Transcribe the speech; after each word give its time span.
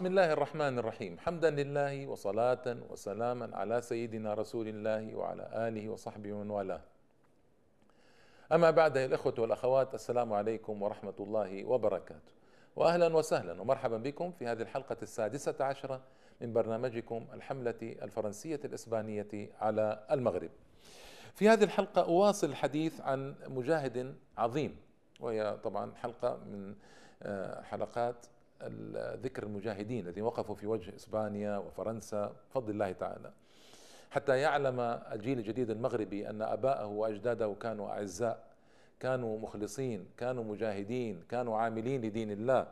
بسم 0.00 0.06
الله 0.06 0.32
الرحمن 0.32 0.78
الرحيم 0.78 1.18
حمدا 1.18 1.50
لله 1.50 2.06
وصلاة 2.06 2.76
وسلاما 2.90 3.56
على 3.56 3.80
سيدنا 3.80 4.34
رسول 4.34 4.68
الله 4.68 5.14
وعلى 5.14 5.50
آله 5.68 5.88
وصحبه 5.88 6.32
ومن 6.32 6.50
والاه 6.50 6.80
أما 8.52 8.70
بعد 8.70 8.96
الإخوة 8.96 9.34
والأخوات 9.38 9.94
السلام 9.94 10.32
عليكم 10.32 10.82
ورحمة 10.82 11.14
الله 11.20 11.64
وبركاته 11.64 12.32
وأهلا 12.76 13.16
وسهلا 13.16 13.60
ومرحبا 13.60 13.96
بكم 13.96 14.32
في 14.32 14.46
هذه 14.46 14.62
الحلقة 14.62 14.96
السادسة 15.02 15.64
عشرة 15.64 16.00
من 16.40 16.52
برنامجكم 16.52 17.26
الحملة 17.32 17.78
الفرنسية 17.82 18.60
الإسبانية 18.64 19.50
على 19.60 20.06
المغرب 20.10 20.50
في 21.34 21.48
هذه 21.48 21.64
الحلقة 21.64 22.02
أواصل 22.02 22.46
الحديث 22.46 23.00
عن 23.00 23.34
مجاهد 23.46 24.14
عظيم 24.38 24.76
وهي 25.20 25.58
طبعا 25.64 25.94
حلقة 25.94 26.36
من 26.36 26.74
حلقات 27.64 28.26
ذكر 29.22 29.42
المجاهدين 29.42 30.06
الذين 30.06 30.24
وقفوا 30.24 30.54
في 30.54 30.66
وجه 30.66 30.96
إسبانيا 30.96 31.58
وفرنسا 31.58 32.32
بفضل 32.50 32.70
الله 32.70 32.92
تعالى. 32.92 33.32
حتى 34.10 34.38
يعلم 34.38 34.80
الجيل 35.12 35.38
الجديد 35.38 35.70
المغربي 35.70 36.30
أن 36.30 36.42
أباءه 36.42 36.86
وأجداده 36.86 37.54
كانوا 37.60 37.90
أعزاء 37.90 38.50
كانوا 39.00 39.38
مخلصين 39.38 40.06
كانوا 40.16 40.44
مجاهدين 40.44 41.22
كانوا 41.28 41.56
عاملين 41.56 42.00
لدين 42.00 42.30
الله. 42.30 42.66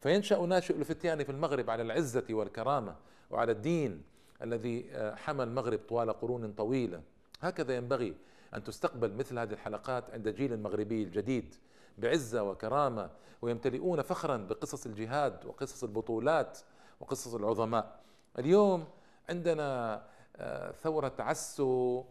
فينشأ 0.00 0.36
ناشئ 0.36 0.76
الفتيان 0.76 1.24
في 1.24 1.32
المغرب 1.32 1.70
على 1.70 1.82
العزة 1.82 2.24
والكرامة 2.30 2.96
وعلى 3.30 3.52
الدين 3.52 4.02
الذي 4.42 4.90
حمى 5.16 5.42
المغرب 5.42 5.80
طوال 5.88 6.12
قرون 6.12 6.52
طويلة. 6.52 7.02
هكذا 7.40 7.76
ينبغي 7.76 8.14
أن 8.54 8.64
تستقبل 8.64 9.12
مثل 9.12 9.38
هذه 9.38 9.52
الحلقات 9.52 10.10
عند 10.10 10.28
جيل 10.28 10.52
المغربي 10.52 11.02
الجديد. 11.02 11.54
بعزة 11.98 12.42
وكرامة 12.42 13.10
ويمتلئون 13.42 14.02
فخرا 14.02 14.36
بقصص 14.36 14.86
الجهاد 14.86 15.44
وقصص 15.46 15.84
البطولات 15.84 16.58
وقصص 17.00 17.34
العظماء. 17.34 18.00
اليوم 18.38 18.84
عندنا 19.28 20.02
آه، 20.36 20.70
ثورة 20.70 21.12
عسو 21.18 22.04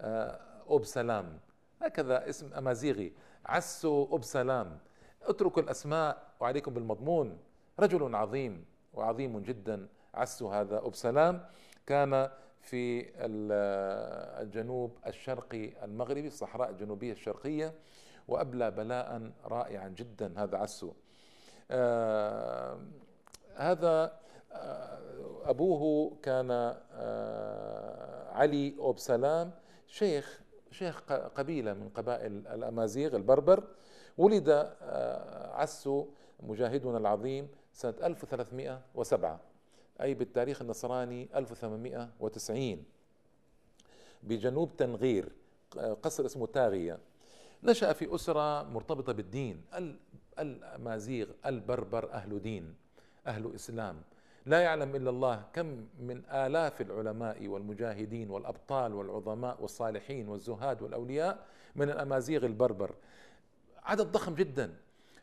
آه، 0.00 0.40
أوب 0.68 0.84
سلام 0.84 1.38
هكذا 1.82 2.28
اسم 2.28 2.54
أمازيغي 2.54 3.12
عسو 3.46 4.04
أوب 4.12 4.22
سلام 4.22 4.78
اتركوا 5.22 5.62
الأسماء 5.62 6.22
وعليكم 6.40 6.74
بالمضمون. 6.74 7.38
رجل 7.80 8.14
عظيم 8.14 8.64
وعظيم 8.94 9.38
جدا 9.38 9.88
عسو 10.14 10.48
هذا 10.48 10.78
أوب 10.78 10.94
سلام 10.94 11.44
كان 11.86 12.30
في 12.60 13.10
الجنوب 14.42 14.98
الشرقي 15.06 15.84
المغربي 15.84 16.26
الصحراء 16.26 16.70
الجنوبية 16.70 17.12
الشرقية. 17.12 17.74
وأبلى 18.32 18.70
بلاء 18.70 19.30
رائعا 19.44 19.88
جدا 19.88 20.32
هذا 20.36 20.56
عسو. 20.56 20.92
آه 21.70 22.78
هذا 23.56 24.18
آه 24.52 24.98
أبوه 25.44 26.12
كان 26.22 26.50
آه 26.50 28.32
علي 28.32 28.74
أوب 28.78 28.98
سلام 28.98 29.50
شيخ 29.86 30.40
شيخ 30.70 31.02
قبيلة 31.12 31.72
من 31.72 31.88
قبائل 31.88 32.46
الأمازيغ 32.46 33.16
البربر. 33.16 33.64
ولد 34.18 34.48
آه 34.48 35.52
عسو 35.54 36.06
مجاهدنا 36.40 36.98
العظيم 36.98 37.48
سنة 37.72 37.94
1307 38.02 39.40
أي 40.00 40.14
بالتاريخ 40.14 40.62
النصراني 40.62 41.28
1890 41.34 42.84
بجنوب 44.22 44.76
تنغير 44.76 45.32
قصر 46.02 46.26
اسمه 46.26 46.46
تاغية. 46.46 46.98
نشأ 47.62 47.92
في 47.92 48.14
أسرة 48.14 48.62
مرتبطة 48.62 49.12
بالدين 49.12 49.62
الأمازيغ 50.38 51.26
البربر 51.46 52.12
أهل 52.12 52.42
دين 52.42 52.74
أهل 53.26 53.54
إسلام. 53.54 53.96
لا 54.46 54.60
يعلم 54.60 54.96
إلا 54.96 55.10
الله 55.10 55.42
كم 55.52 55.86
من 56.00 56.22
آلاف 56.30 56.80
العلماء 56.80 57.46
والمجاهدين 57.46 58.30
والأبطال 58.30 58.94
والعظماء 58.94 59.62
والصالحين 59.62 60.28
والزهاد 60.28 60.82
والأولياء 60.82 61.46
من 61.76 61.90
الأمازيغ 61.90 62.46
البربر. 62.46 62.94
عدد 63.82 64.12
ضخم 64.12 64.34
جدا. 64.34 64.74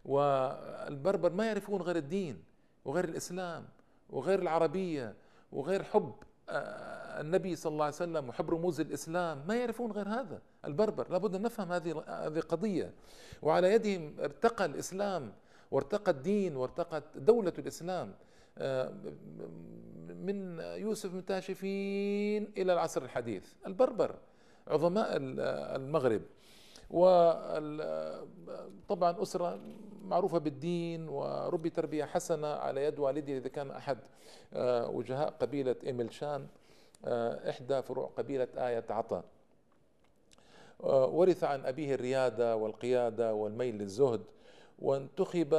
والبربر 0.05 1.33
ما 1.33 1.45
يعرفون 1.45 1.81
غير 1.81 1.95
الدين 1.95 2.43
وغير 2.85 3.05
الإسلام 3.05 3.65
وغير 4.09 4.39
العربية 4.41 5.15
وغير 5.51 5.83
حب 5.83 6.13
آه، 6.49 6.98
النبي 7.19 7.55
صلى 7.55 7.71
الله 7.71 7.85
عليه 7.85 7.95
وسلم 7.95 8.29
وحب 8.29 8.49
رموز 8.49 8.81
الإسلام 8.81 9.43
ما 9.47 9.55
يعرفون 9.55 9.91
غير 9.91 10.07
هذا 10.09 10.41
البربر. 10.65 11.11
لابد 11.11 11.35
أن 11.35 11.41
نفهم 11.41 11.71
هذه 11.71 12.03
هذه 12.07 12.39
قضيه 12.39 12.93
وعلى 13.41 13.73
يدهم 13.73 14.15
ارتقى 14.19 14.65
الإسلام 14.65 15.33
وارتقى 15.71 16.11
الدين 16.11 16.55
وارتقت 16.55 17.03
دولة 17.15 17.53
الإسلام. 17.59 18.13
آه، 18.57 18.93
من 20.09 20.59
يوسف 20.59 21.13
متاشفين 21.13 22.51
إلى 22.57 22.73
العصر 22.73 23.01
الحديث. 23.01 23.43
البربر 23.67 24.15
عظماء 24.67 25.07
المغرب. 25.75 26.21
وطبعا 26.89 28.01
أسرة 29.21 29.59
معروفة 30.05 30.37
بالدين 30.37 31.09
وربي 31.09 31.69
تربية 31.69 32.05
حسنة 32.05 32.47
على 32.47 32.83
يد 32.83 32.99
والدي 32.99 33.37
إذا 33.37 33.49
كان 33.49 33.71
أحد 33.71 33.97
آه، 34.53 34.89
وجهاء 34.89 35.29
قبيلة 35.29 35.75
إيميل 35.85 36.13
شان 36.13 36.41
آه، 36.41 36.47
إحدى 37.49 37.81
فروع 37.81 38.11
قبيلة 38.17 38.47
آية 38.57 38.85
عطا. 38.89 39.23
آه، 40.83 41.05
ورث 41.05 41.43
عن 41.43 41.65
أبيه 41.65 41.95
الريادة 41.95 42.55
والقيادة 42.55 43.33
والميل 43.33 43.75
للزهد 43.77 44.21
وانتخب 44.79 45.53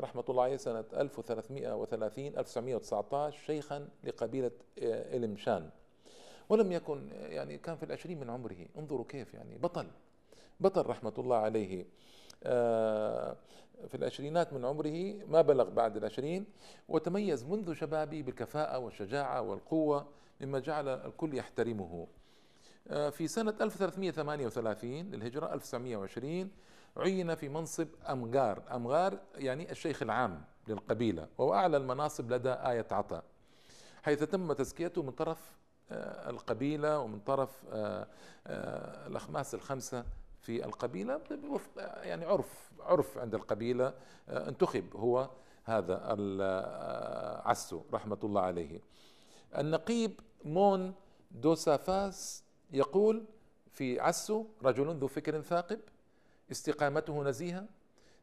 رحمة 0.00 0.24
الله 0.28 0.42
عليه 0.42 0.56
سنة 0.56 0.84
1330 0.96 2.38
1919 2.38 3.38
شيخا 3.46 3.88
لقبيلة 4.04 4.50
إلمشان. 4.78 5.70
ولم 6.48 6.72
يكن 6.72 7.08
يعني 7.12 7.58
كان 7.58 7.76
في 7.76 7.82
العشرين 7.82 8.20
من 8.20 8.30
عمره. 8.30 8.56
انظروا 8.78 9.04
كيف 9.08 9.34
يعني 9.34 9.58
بطل 9.58 9.86
بطل 10.60 10.86
رحمة 10.86 11.12
الله 11.18 11.36
عليه. 11.36 11.84
آه، 12.44 13.36
في 13.88 13.94
العشرينات 13.94 14.52
من 14.52 14.64
عمره 14.64 15.14
ما 15.28 15.42
بلغ 15.42 15.70
بعد 15.70 15.96
العشرين 15.96 16.46
وتميز 16.88 17.44
منذ 17.44 17.74
شبابه 17.74 18.22
بالكفاءة 18.22 18.78
والشجاعة 18.78 19.42
والقوة 19.42 20.06
مما 20.40 20.58
جعل 20.58 20.88
الكل 20.88 21.34
يحترمه. 21.34 22.06
آه، 22.88 23.10
في 23.10 23.28
سنة 23.28 23.54
1338 23.60 25.10
للهجرة 25.10 25.54
1920 25.54 26.50
عين 26.96 27.34
في 27.34 27.48
منصب 27.48 27.88
أمغار. 28.08 28.62
أمغار 28.72 29.18
يعني 29.34 29.70
الشيخ 29.70 30.02
العام 30.02 30.44
للقبيلة 30.68 31.28
وهو 31.38 31.54
أعلى 31.54 31.76
المناصب 31.76 32.32
لدى 32.32 32.50
آية 32.50 32.86
عطا 32.90 33.22
حيث 34.02 34.22
تم 34.22 34.52
تزكيته 34.52 35.02
من 35.02 35.10
طرف 35.10 35.58
آه، 35.90 36.30
القبيلة 36.30 36.98
ومن 36.98 37.20
طرف 37.20 37.50
آه، 37.72 38.06
الأخماس 39.06 39.54
الخمسة 39.54 40.04
في 40.40 40.64
القبيلة 40.64 41.20
يعني 42.02 42.24
عرف 42.24 42.70
عرف 42.80 43.18
عند 43.18 43.34
القبيلة 43.34 43.94
انتخب 44.28 44.96
هو 44.96 45.30
هذا 45.64 46.16
العسو 46.18 47.82
رحمة 47.92 48.18
الله 48.24 48.40
عليه. 48.40 48.80
النقيب 49.58 50.20
مون 50.44 50.94
دوسافاس 51.30 52.44
يقول 52.72 53.24
في 53.72 54.00
عسو 54.00 54.46
رجل 54.62 54.96
ذو 54.96 55.06
فكر 55.06 55.40
ثاقب 55.40 55.80
استقامته 56.50 57.24
نزيهة 57.24 57.66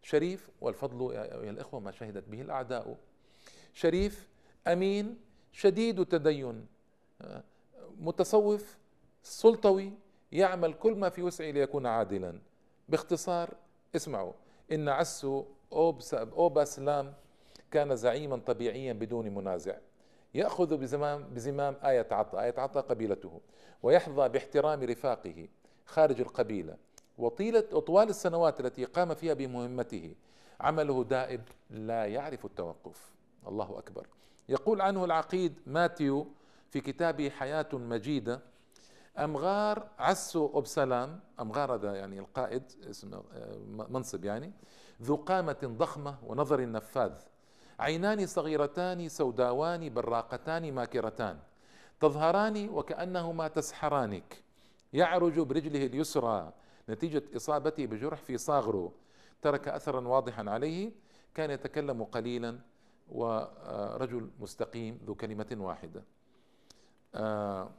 شريف 0.02 0.50
والفضل 0.62 1.14
يا 1.14 1.50
الإخوة 1.50 1.80
ما 1.80 1.92
شهدت 1.92 2.30
به 2.30 2.42
الأعداء. 2.42 2.98
شريف 3.74 4.30
أمين 4.68 5.20
شديد 5.52 6.00
التدين 6.00 6.68
متصوف 8.00 8.78
سلطوي 9.24 9.94
يعمل 10.32 10.74
كل 10.74 10.96
ما 10.96 11.10
في 11.10 11.24
وسعه 11.24 11.52
ليكون 11.52 11.86
عادلا. 11.86 12.40
باختصار 12.90 13.54
اسمعوا. 13.96 14.34
إن 14.72 14.90
عسو 14.90 15.46
أوبا 15.74 16.64
سلام 16.64 17.14
كان 17.72 17.96
زعيما 17.96 18.38
طبيعيا 18.38 18.94
بدون 18.94 19.30
منازع. 19.30 19.78
يأخذ 20.34 20.78
بزمام, 20.78 21.24
بزمام 21.24 21.76
آية 21.84 22.08
عطا 22.12 22.44
آية 22.44 22.54
عطا 22.58 22.82
قبيلته 22.82 23.42
ويحظى 23.84 24.30
باحترام 24.30 24.84
رفاقه 24.84 25.48
خارج 25.86 26.22
القبيلة. 26.22 26.78
وطيلة 27.18 27.64
وطوال 27.72 28.10
السنوات 28.10 28.60
التي 28.60 28.86
قام 28.86 29.14
فيها 29.16 29.34
بمهمته 29.34 30.16
عمله 30.60 31.04
دائب 31.04 31.42
لا 31.70 32.06
يعرف 32.06 32.46
التوقف. 32.46 33.12
الله 33.48 33.80
أكبر. 33.80 34.08
يقول 34.50 34.82
عنه 34.82 35.06
العقيد 35.06 35.60
ماتيو 35.66 36.28
في 36.70 36.82
كتابه 36.82 37.30
حياة 37.30 37.68
مجيدة 37.74 38.42
أمغار 39.18 39.90
عسو 40.00 40.60
أبسلام 40.60 41.20
أمغار 41.40 41.76
هذا 41.76 41.96
يعني 41.96 42.20
القائد 42.20 42.64
اسمه 42.90 43.24
آه، 43.34 43.58
منصب 43.90 44.26
يعني 44.26 44.52
ذو 45.02 45.16
قامة 45.16 45.58
ضخمة 45.64 46.18
ونظر 46.24 46.72
نفاذ. 46.72 47.14
عينان 47.80 48.26
صغيرتان 48.26 49.10
سوداوان 49.10 49.94
براقتان 49.94 50.72
ماكرتان. 50.74 51.40
تظهران 52.00 52.70
وكأنهما 52.70 53.48
تسحرانك. 53.48 54.44
يعرج 54.94 55.40
برجله 55.40 55.86
اليسرى. 55.86 56.54
نتيجة 56.90 57.24
إصابته 57.36 57.86
بجرح 57.86 58.22
في 58.22 58.38
صاغره. 58.38 58.92
ترك 59.42 59.68
أثرا 59.68 60.08
واضحا 60.08 60.50
عليه. 60.50 60.92
كان 61.36 61.52
يتكلم 61.52 62.04
قليلا 62.04 62.60
ورجل 63.10 64.30
مستقيم 64.40 65.00
ذو 65.06 65.16
كلمة 65.16 65.58
واحدة. 65.60 66.04
آه، 67.16 67.70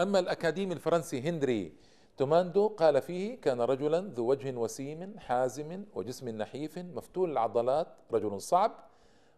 أما 0.00 0.18
الأكاديمي 0.18 0.74
الفرنسي 0.74 1.20
هنري 1.20 1.72
توماندو 2.16 2.68
قال 2.68 3.02
فيه 3.02 3.40
كان 3.40 3.60
رجلا 3.60 4.00
ذو 4.00 4.30
وجه 4.30 4.56
وسيم 4.56 5.18
حازم 5.18 5.84
وجسم 5.94 6.28
نحيف 6.28 6.78
مفتول 6.78 7.30
العضلات 7.30 7.86
رجل 8.12 8.40
صعب 8.40 8.72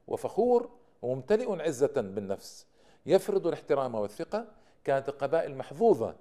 وفخور 0.08 0.70
وممتلئ 1.02 1.62
عزة 1.62 1.92
بالنفس. 1.96 2.66
يفرض 3.06 3.46
الاحترام 3.46 3.94
والثقة 3.94 4.46
كانت 4.84 5.08
القبائل 5.08 5.56
محظوظة 5.56 6.14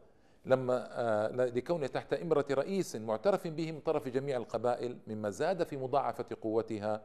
لما 0.45 0.87
آه، 0.91 1.27
لكونه 1.31 1.87
تحت 1.87 2.13
إمرة 2.13 2.45
رئيس 2.51 2.95
معترف 2.95 3.47
به 3.47 3.71
من 3.71 3.79
طرف 3.79 4.07
جميع 4.07 4.37
القبائل 4.37 4.97
مما 5.07 5.29
زاد 5.29 5.63
في 5.63 5.77
مضاعفة 5.77 6.25
قوتها 6.41 7.01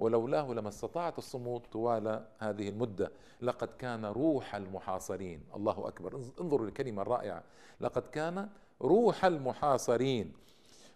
ولولاه 0.00 0.52
لما 0.52 0.68
استطاعت 0.68 1.18
الصمود 1.18 1.62
طوال 1.72 2.26
هذه 2.38 2.68
المدة. 2.68 3.12
لقد 3.42 3.68
كان 3.78 4.04
روح 4.04 4.54
المحاصرين. 4.54 5.42
الله 5.56 5.88
أكبر. 5.88 6.20
انظروا 6.40 6.66
للكلمة 6.66 7.02
الرائعة. 7.02 7.42
لقد 7.80 8.02
كان 8.02 8.48
روح 8.82 9.24
المحاصرين. 9.24 10.32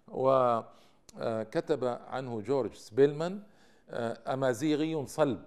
وكتب 0.08 1.84
عنه 1.84 2.40
جورج 2.40 2.74
سبيلمان 2.74 3.42
آه، 3.90 4.34
أمازيغي 4.34 5.06
صلب 5.06 5.42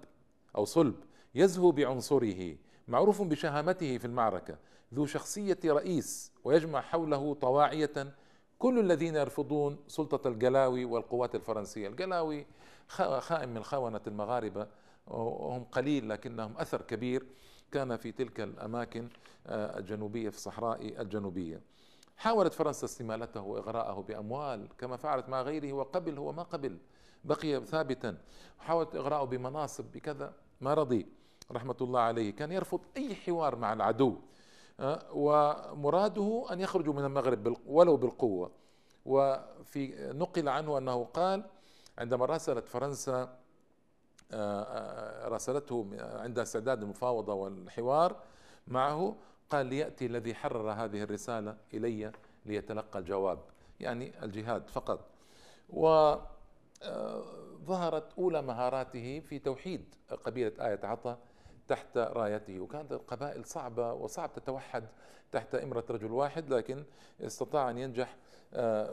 أو 0.55 0.65
صلب 0.65 0.95
يزهو 1.35 1.71
بعنصره 1.71 2.55
معروف 2.87 3.21
بشهامته 3.21 3.97
في 3.97 4.05
المعركة. 4.05 4.57
ذو 4.93 5.05
شخصية 5.05 5.59
رئيس 5.65 6.31
ويجمع 6.43 6.81
حوله 6.81 7.33
طواعية 7.33 8.13
كل 8.59 8.79
الذين 8.79 9.15
يرفضون 9.15 9.77
سلطة 9.87 10.27
الجلاوي 10.27 10.85
والقوات 10.85 11.35
الفرنسية. 11.35 11.87
الجلاوي 11.87 12.45
خائن 12.89 13.49
من 13.49 13.63
خونة 13.63 14.01
المغاربة 14.07 14.67
وهم 15.07 15.63
قليل 15.63 16.09
لكنهم 16.09 16.57
أثر 16.57 16.81
كبير 16.81 17.25
كان 17.71 17.97
في 17.97 18.11
تلك 18.11 18.39
الأماكن 18.39 19.09
آه، 19.47 19.79
الجنوبية 19.79 20.29
في 20.29 20.35
الصحراء 20.35 21.01
الجنوبية. 21.01 21.61
حاولت 22.17 22.53
فرنسا 22.53 22.85
استمالته 22.85 23.41
وإغراءه 23.41 24.01
بأموال 24.01 24.67
كما 24.77 24.97
فعلت 24.97 25.29
مع 25.29 25.41
غيره 25.41 25.73
وقبل 25.73 26.17
هو 26.17 26.31
ما 26.31 26.43
قبل 26.43 26.77
بقي 27.23 27.65
ثابتا. 27.65 28.17
حاولت 28.59 28.95
إغراءه 28.95 29.23
بمناصب 29.23 29.85
بكذا 29.91 30.33
ما 30.61 30.73
رضي 30.73 31.07
رحمة 31.51 31.75
الله 31.81 31.99
عليه 31.99 32.31
كان 32.31 32.51
يرفض 32.51 32.79
أي 32.97 33.15
حوار 33.15 33.55
مع 33.55 33.73
العدو 33.73 34.15
آه، 34.79 35.05
ومراده 35.13 36.45
أن 36.51 36.59
يخرجوا 36.59 36.93
من 36.93 37.05
المغرب 37.05 37.57
ولو 37.65 37.97
بالقوة. 37.97 38.51
وفي 39.05 40.11
نقل 40.15 40.49
عنه 40.49 40.77
أنه 40.77 41.03
قال 41.03 41.43
عندما 41.97 42.25
راسلت 42.25 42.67
فرنسا 42.67 43.37
آه، 44.31 44.63
آه، 44.63 45.27
راسلته 45.27 45.87
عند 45.99 46.39
استعداد 46.39 46.81
المفاوضة 46.81 47.33
والحوار 47.33 48.15
معه 48.67 49.15
قال 49.49 49.65
ليأتي 49.65 50.05
الذي 50.05 50.35
حرر 50.35 50.71
هذه 50.71 51.03
الرسالة 51.03 51.57
إلي 51.73 52.11
ليتلقى 52.45 52.99
الجواب 52.99 53.39
يعني 53.79 54.23
الجهاد 54.23 54.69
فقط. 54.69 54.99
وظهرت 56.79 56.83
أولى 58.17 58.41
مهاراته 58.41 59.19
في 59.19 59.39
توحيد 59.39 59.95
قبيلة 60.23 60.67
آية 60.67 60.79
عطا 60.83 61.17
تحت 61.67 61.97
رايته. 61.97 62.59
وكانت 62.59 62.91
القبائل 62.91 63.45
صعبة 63.45 63.93
وصعب 63.93 64.33
تتوحد 64.33 64.87
تحت 65.31 65.55
إمرة 65.55 65.83
رجل 65.89 66.11
واحد 66.11 66.53
لكن 66.53 66.83
استطاع 67.21 67.69
أن 67.69 67.77
ينجح 67.77 68.15
آه، 68.15 68.17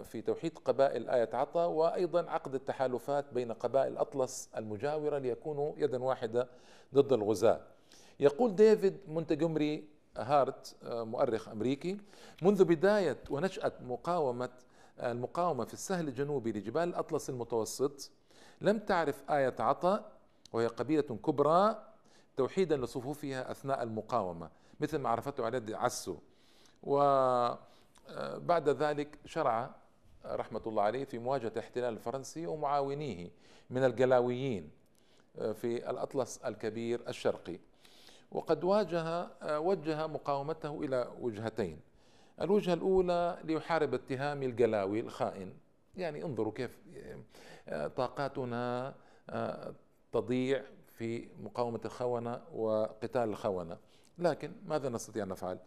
في 0.04 0.22
توحيد 0.26 0.58
قبائل 0.58 1.08
آية 1.08 1.30
عطا 1.32 1.64
وأيضا 1.64 2.30
عقد 2.30 2.54
التحالفات 2.54 3.24
بين 3.32 3.52
قبائل 3.52 3.98
أطلس 3.98 4.48
المجاورة 4.56 5.18
ليكونوا 5.18 5.72
يدا 5.76 6.02
واحدة 6.02 6.48
ضد 6.94 7.12
الغزاة. 7.12 7.60
يقول 8.20 8.54
ديفيد 8.56 8.96
مونتجومري 9.08 9.88
هارت 10.16 10.76
آه، 10.84 11.04
مؤرخ 11.04 11.48
أمريكي 11.48 11.98
منذ 12.42 12.64
بداية 12.64 13.16
ونشأة 13.30 13.72
مقاومة 13.80 14.48
المقاومة 15.02 15.64
في 15.64 15.74
السهل 15.74 16.08
الجنوبي 16.08 16.52
لجبال 16.52 16.82
الأطلس 16.82 17.30
المتوسط 17.30 18.10
لم 18.60 18.78
تعرف 18.78 19.30
آية 19.30 19.54
عطا 19.58 20.12
وهي 20.52 20.66
قبيلة 20.66 21.02
كبرى 21.02 21.84
توحيدا 22.36 22.76
لصفوفها 22.76 23.50
أثناء 23.50 23.82
المقاومة 23.82 24.50
مثل 24.80 24.98
ما 24.98 25.08
عرفته 25.08 25.44
على 25.44 25.76
عسو. 25.76 26.16
وبعد 28.10 28.68
ذلك 28.68 29.18
شرع 29.24 29.74
رحمة 30.26 30.60
الله 30.66 30.82
عليه 30.82 31.04
في 31.04 31.18
مواجهة 31.18 31.48
الاحتلال 31.48 31.94
الفرنسي 31.94 32.46
ومعاونيه 32.46 33.30
من 33.70 33.84
الجلاويين 33.84 34.70
في 35.34 35.90
الأطلس 35.90 36.38
الكبير 36.38 37.08
الشرقي. 37.08 37.58
وقد 38.32 38.64
واجه 38.64 39.28
وجه 39.58 40.06
مقاومته 40.06 40.80
إلى 40.84 41.12
وجهتين. 41.20 41.80
الوجهة 42.40 42.74
الأولى 42.74 43.38
ليحارب 43.44 43.94
اتهام 43.94 44.42
الجلاوي 44.42 45.00
الخائن. 45.00 45.52
يعني 45.96 46.24
انظروا 46.24 46.52
كيف 46.52 46.78
طاقاتنا 47.96 48.94
تضيع 50.12 50.62
في 50.98 51.28
مقاومة 51.42 51.80
الخونة 51.84 52.42
وقتال 52.54 53.28
الخونة. 53.28 53.78
لكن 54.18 54.52
ماذا 54.66 54.88
نستطيع 54.88 55.22
أن 55.24 55.28
نفعل؟ 55.28 55.58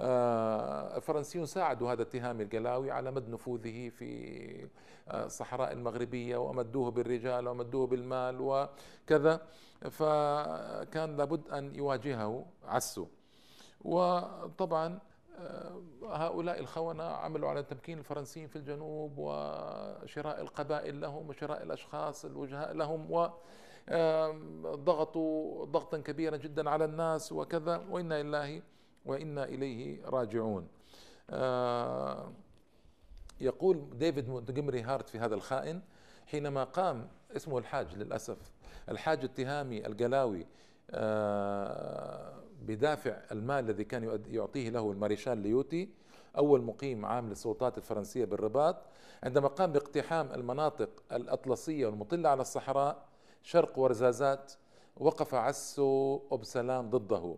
آه، 0.00 0.96
الفرنسيون 0.96 1.46
ساعدوا 1.46 1.92
هذا 1.92 2.02
اتهام 2.02 2.40
القلاوي 2.40 2.90
على 2.90 3.10
مد 3.10 3.28
نفوذه 3.28 3.88
في 3.88 4.68
الصحراء 5.10 5.70
آه، 5.70 5.72
المغربية 5.72 6.36
ومدوه 6.36 6.90
بالرجال 6.90 7.48
ومدوه 7.48 7.86
بالمال 7.86 8.40
وكذا. 8.40 9.40
فكان 9.90 11.16
لابد 11.16 11.48
أن 11.48 11.74
يواجهه 11.74 12.46
عسو. 12.64 13.06
وطبعا 13.84 14.98
آه، 15.38 15.80
هؤلاء 16.02 16.60
الخونة 16.60 17.04
عملوا 17.04 17.48
على 17.48 17.62
تمكين 17.62 17.98
الفرنسيين 17.98 18.48
في 18.48 18.56
الجنوب 18.56 19.12
وشراء 19.18 20.40
القبائل 20.40 21.00
لهم 21.00 21.28
وشراء 21.28 21.62
الأشخاص 21.62 22.24
الوجهاء 22.24 22.72
لهم 22.72 23.12
و 23.12 23.30
ضغطوا 24.74 25.64
ضغطا 25.64 25.98
كبيرا 25.98 26.36
جدا 26.36 26.70
على 26.70 26.84
الناس 26.84 27.32
وكذا. 27.32 27.76
وإنا 27.90 28.22
لله 28.22 28.62
وإنا 29.06 29.44
إليه 29.44 30.04
راجعون. 30.04 30.68
يقول 33.40 33.98
ديفيد 33.98 34.28
مونتجمري 34.28 34.82
هارت 34.82 35.08
في 35.08 35.18
هذا 35.18 35.34
الخائن 35.34 35.80
حينما 36.26 36.64
قام 36.64 37.08
اسمه 37.36 37.58
الحاج 37.58 37.96
للأسف 37.96 38.52
الحاج 38.88 39.24
التهامي 39.24 39.86
القلاوي 39.86 40.46
بدافع 42.62 43.20
المال 43.32 43.64
الذي 43.64 43.84
كان 43.84 44.20
يعطيه 44.28 44.70
له 44.70 44.90
الماريشال 44.90 45.38
ليوتي 45.38 45.88
أول 46.38 46.62
مقيم 46.62 47.06
عام 47.06 47.28
للسلطات 47.28 47.78
الفرنسية 47.78 48.24
بالرباط 48.24 48.76
عندما 49.22 49.48
قام 49.48 49.72
باقتحام 49.72 50.32
المناطق 50.32 50.90
الأطلسية 51.12 51.86
والمطلة 51.86 52.28
على 52.28 52.40
الصحراء 52.40 53.06
شرق 53.42 53.78
ورزازات 53.78 54.52
وقف 54.96 55.34
عسو 55.34 56.20
أبسلام 56.32 56.90
ضده. 56.90 57.36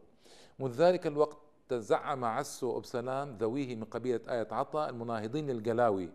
منذ 0.59 0.73
ذلك 0.73 1.07
الوقت 1.07 1.39
تزعم 1.77 2.25
عسو 2.25 2.79
أبسلام 2.79 3.37
ذويه 3.41 3.77
من 3.77 3.85
قبيلة 3.85 4.21
آية 4.29 4.49
عطا 4.51 4.89
المناهضين 4.89 5.51
للجلاوي. 5.51 6.11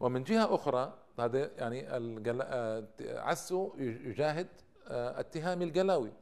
ومن 0.00 0.22
جهة 0.22 0.54
أخرى 0.54 0.94
هذا 1.18 1.50
يعني 1.58 1.88
آه، 1.88 2.84
عسو 3.00 3.72
يجاهد 3.78 4.46
آه، 4.88 5.20
اتهام 5.20 5.62
الجلاوي. 5.62 6.12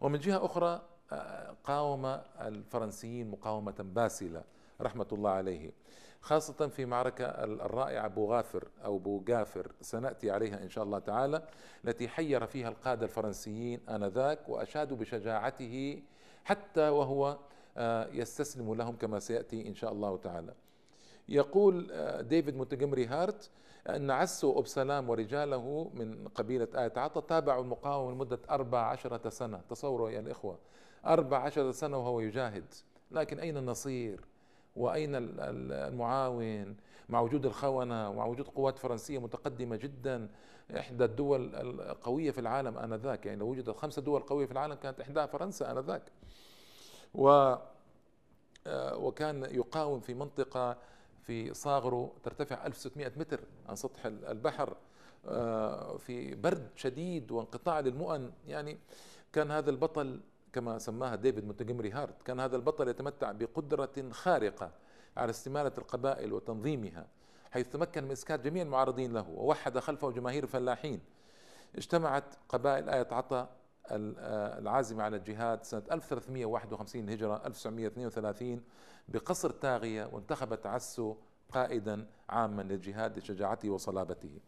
ومن 0.00 0.18
جهة 0.18 0.44
أخرى 0.44 0.82
آه، 1.12 1.56
قاوم 1.64 2.06
الفرنسيين 2.40 3.30
مقاومة 3.30 3.74
باسلة 3.78 4.42
رحمة 4.80 5.06
الله 5.12 5.30
عليه. 5.30 5.72
خاصة 6.20 6.68
في 6.68 6.84
معركة 6.84 7.24
الرائعة 7.44 8.08
بوغافر 8.08 8.68
أو 8.84 8.98
بوغافر 8.98 9.72
سنأتي 9.80 10.30
عليها 10.30 10.62
إن 10.62 10.68
شاء 10.68 10.84
الله 10.84 10.98
تعالى 10.98 11.42
التي 11.84 12.08
حير 12.08 12.46
فيها 12.46 12.68
القادة 12.68 13.06
الفرنسيين 13.06 13.80
آنذاك 13.88 14.48
وأشادوا 14.48 14.96
بشجاعته 14.96 16.02
حتى 16.44 16.88
وهو 16.88 17.38
يستسلم 18.12 18.74
لهم 18.74 18.96
كما 18.96 19.18
سيأتي 19.18 19.68
إن 19.68 19.74
شاء 19.74 19.92
الله 19.92 20.16
تعالى. 20.16 20.54
يقول 21.28 21.88
آه، 21.92 22.20
ديفيد 22.20 22.56
مونتجمري 22.56 23.06
هارت 23.06 23.50
أن 23.88 24.10
عسو 24.10 24.58
أبسلام 24.58 25.10
ورجاله 25.10 25.90
من 25.94 26.28
قبيلة 26.28 26.68
آية 26.74 26.92
عطا 26.96 27.20
تابعوا 27.20 27.62
المقاومة 27.62 28.12
لمدة 28.12 28.38
أربع 28.50 28.80
عشرة 28.80 29.28
سنة. 29.28 29.60
تصوروا 29.70 30.10
يا 30.10 30.20
الإخوة 30.20 30.58
أربع 31.06 31.38
عشرة 31.38 31.70
سنة 31.70 31.98
وهو 31.98 32.20
يجاهد. 32.20 32.64
لكن 33.10 33.38
أين 33.38 33.56
النصير؟ 33.56 34.20
وأين 34.76 35.10
المعاون؟ 35.14 36.76
مع 37.08 37.20
وجود 37.20 37.46
الخونة 37.46 38.10
ومع 38.10 38.26
وجود 38.26 38.46
قوات 38.48 38.78
فرنسية 38.78 39.18
متقدمة 39.18 39.76
جدا 39.76 40.28
إحدى 40.76 41.04
الدول 41.04 41.54
القوية 41.54 42.30
في 42.30 42.40
العالم 42.40 42.78
آنذاك. 42.78 43.26
يعني 43.26 43.40
لو 43.40 43.46
وجدت 43.46 43.76
خمسة 43.76 44.02
دول 44.02 44.20
قوية 44.20 44.46
في 44.46 44.52
العالم 44.52 44.74
كانت 44.74 45.00
إحداها 45.00 45.26
فرنسا 45.26 45.70
آنذاك. 45.70 46.02
و 47.16 47.56
آه، 48.66 48.96
وكان 48.96 49.42
يقاوم 49.44 50.00
في 50.00 50.14
منطقة 50.14 50.76
في 51.22 51.54
صاغرو 51.54 52.12
ترتفع 52.22 52.66
1600 52.66 53.12
متر 53.16 53.40
عن 53.68 53.76
سطح 53.76 54.06
البحر 54.06 54.76
آه، 55.28 55.96
في 55.96 56.34
برد 56.34 56.68
شديد 56.76 57.30
وانقطاع 57.30 57.80
للمؤن. 57.80 58.32
يعني 58.46 58.78
كان 59.32 59.50
هذا 59.50 59.70
البطل 59.70 60.20
كما 60.52 60.78
سماها 60.78 61.14
ديفيد 61.14 61.44
مونتجمري 61.44 61.90
هارت 61.90 62.22
كان 62.22 62.40
هذا 62.40 62.56
البطل 62.56 62.88
يتمتع 62.88 63.32
بقدرة 63.32 64.10
خارقة 64.10 64.70
على 65.16 65.30
استمالة 65.30 65.72
القبائل 65.78 66.32
وتنظيمها 66.32 67.06
حيث 67.50 67.68
تمكن 67.68 68.04
من 68.04 68.10
إسكات 68.10 68.40
جميع 68.40 68.62
المعارضين 68.62 69.12
له 69.12 69.28
ووحد 69.30 69.78
خلفه 69.78 70.10
جماهير 70.10 70.42
الفلاحين. 70.44 71.00
اجتمعت 71.76 72.24
قبائل 72.48 72.88
آية 72.88 73.08
عطا 73.10 73.48
العازمة 73.90 75.02
على 75.02 75.16
الجهاد 75.16 75.64
سنة 75.64 75.82
1351 75.92 77.10
هجرة 77.10 77.42
1932 77.46 78.62
بقصر 79.08 79.50
تاغية 79.50 80.08
وانتخبت 80.12 80.66
عسو 80.66 81.16
قائدا 81.52 82.06
عاما 82.28 82.62
للجهاد 82.62 83.18
لشجاعته 83.18 83.70
وصلابته. 83.70 84.38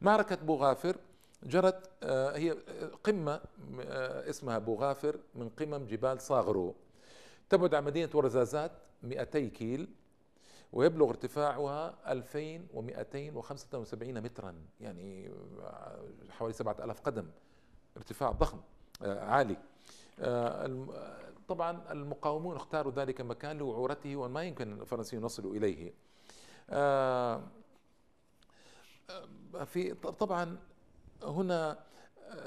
معركة 0.00 0.36
بوغافر 0.36 0.96
جرت 1.42 1.90
آه، 2.02 2.36
هي 2.36 2.50
قمة 3.04 3.40
آه، 3.80 4.30
اسمها 4.30 4.58
بوغافر 4.58 5.18
من 5.34 5.48
قمم 5.48 5.86
جبال 5.86 6.20
صاغرو. 6.20 6.74
تبعد 7.50 7.74
عن 7.74 7.84
مدينة 7.84 8.10
ورزازات 8.14 8.72
200 9.02 9.48
كيل 9.48 9.88
ويبلغ 10.72 11.08
ارتفاعها 11.08 12.12
2275 12.12 14.20
مترا 14.20 14.54
يعني 14.80 15.30
حوالي 16.30 16.52
7000 16.52 17.00
قدم 17.00 17.26
ارتفاع 17.96 18.30
ضخم. 18.30 18.58
آه، 18.58 18.62
عالي. 19.02 19.56
طبعا 21.48 21.92
المقاومون 21.92 22.56
اختاروا 22.56 22.92
ذلك 22.92 23.20
المكان 23.20 23.58
لوعورته 23.58 24.16
وما 24.16 24.42
يمكن 24.42 24.80
الفرنسيين 24.80 25.24
يصلوا 25.24 25.54
إليه. 25.54 25.92
في 29.64 29.94
طبعا 29.94 30.56
هنا 31.22 31.78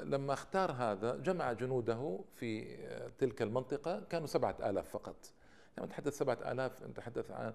لما 0.02 0.32
اختار 0.32 0.72
هذا 0.72 1.16
جمع 1.16 1.52
جنوده 1.52 2.20
في 2.34 2.76
تلك 3.18 3.42
المنطقة 3.42 4.00
كانوا 4.10 4.26
سبعة 4.26 4.56
آلاف 4.62 4.88
فقط. 4.88 5.16
لما 5.78 5.86
نتحدث 5.86 6.18
سبعة 6.18 6.38
آلاف 6.52 6.82
نتحدث 6.82 7.30
عن 7.30 7.52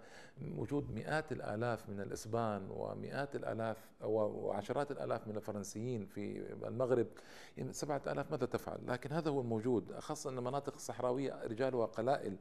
وجود 0.57 0.91
مئات 0.91 1.31
الآلاف 1.31 1.89
من 1.89 2.01
الإسبان 2.01 2.67
ومئات 2.71 3.35
الآلاف 3.35 3.77
وعشرات 4.01 4.91
الآلاف 4.91 5.27
من 5.27 5.35
الفرنسيين 5.35 6.05
في 6.05 6.53
المغرب. 6.67 7.07
يعني 7.57 7.73
سبعة 7.73 8.01
آلاف 8.07 8.31
ماذا 8.31 8.45
تفعل؟ 8.45 8.79
لكن 8.87 9.11
هذا 9.11 9.29
هو 9.29 9.41
الموجود 9.41 9.99
خاصة 9.99 10.29
أن 10.29 10.37
المناطق 10.37 10.73
الصحراوية 10.73 11.43
رجالها 11.43 11.85
قلائل 11.85 12.37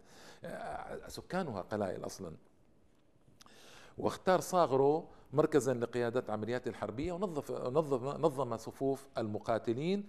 سكانها 1.06 1.60
قلائل 1.62 2.06
أصلا. 2.06 2.32
واختار 3.98 4.40
صاغرو 4.40 5.08
مركزا 5.32 5.74
لقيادة 5.74 6.32
عمليات 6.32 6.68
الحربية 6.68 7.12
ونظف 7.12 7.50
نظم 7.50 8.08
نظم 8.08 8.56
صفوف 8.56 9.06
المقاتلين 9.18 10.06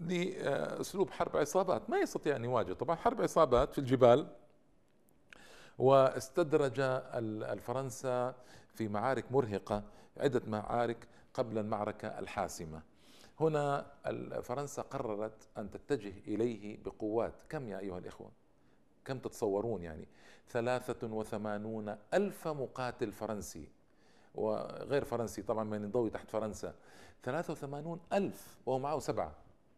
لأسلوب 0.00 1.10
حرب 1.10 1.36
عصابات. 1.36 1.90
ما 1.90 1.98
يستطيع 1.98 2.36
أن 2.36 2.44
يواجه. 2.44 2.72
طبعا 2.72 2.96
حرب 2.96 3.22
عصابات 3.22 3.72
في 3.72 3.78
الجبال 3.78 4.26
واستدرج 5.80 6.80
الفرنسا 7.50 8.34
في 8.74 8.88
معارك 8.88 9.32
مرهقة 9.32 9.82
عدة 10.16 10.42
معارك 10.46 11.08
قبل 11.34 11.58
المعركة 11.58 12.08
الحاسمة. 12.18 12.82
هنا 13.40 13.86
فرنسا 14.42 14.82
قررت 14.82 15.48
أن 15.58 15.70
تتجه 15.70 16.12
إليه 16.26 16.78
بقوات. 16.84 17.32
كم 17.48 17.68
يا 17.68 17.78
أيها 17.78 17.98
الإخوة؟ 17.98 18.30
كم 19.04 19.18
تتصورون 19.18 19.82
يعني؟ 19.82 20.08
ثلاثة 20.50 21.06
وثمانون 21.06 21.96
ألف 22.14 22.48
مقاتل 22.48 23.12
فرنسي 23.12 23.68
وغير 24.34 25.04
فرنسي 25.04 25.42
طبعا 25.42 25.64
من 25.64 25.84
ينضوي 25.84 26.10
تحت 26.10 26.30
فرنسا. 26.30 26.74
83 27.24 28.00
ألف 28.12 28.58
وهو 28.66 28.78
معه 28.78 28.98
سبعة. 28.98 29.32